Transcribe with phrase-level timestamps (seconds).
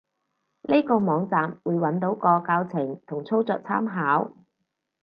[0.63, 4.33] 呢個網站，會揾到個教程同操作參考